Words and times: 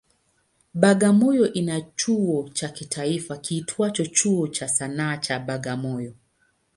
Bagamoyo 0.73 1.53
ina 1.53 1.81
chuo 1.81 2.49
cha 2.49 2.69
kitaifa 2.69 3.37
kiitwacho 3.37 4.05
Chuo 4.05 4.47
cha 4.47 4.67
Sanaa 4.67 5.17
cha 5.17 5.39
Bagamoyo. 5.39 6.13